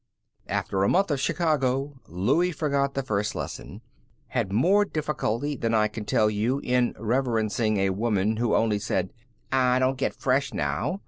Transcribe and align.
After 0.47 0.83
a 0.83 0.89
month 0.89 1.11
of 1.11 1.19
Chicago 1.19 2.01
Louie 2.07 2.51
forgot 2.51 2.95
the 2.95 3.03
first 3.03 3.35
lesson; 3.35 3.81
had 4.29 4.51
more 4.51 4.83
difficulty 4.83 5.55
than 5.55 5.75
I 5.75 5.87
can 5.87 6.05
tell 6.05 6.27
you 6.27 6.57
in 6.63 6.95
reverencing 6.97 7.77
a 7.77 7.91
woman 7.91 8.37
who 8.37 8.55
only 8.55 8.79
said, 8.79 9.13
"Aw, 9.51 9.77
don't 9.77 9.99
get 9.99 10.15
fresh 10.15 10.55
now!" 10.55 10.99